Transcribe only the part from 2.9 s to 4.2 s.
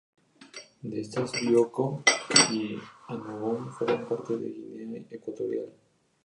Annobón forman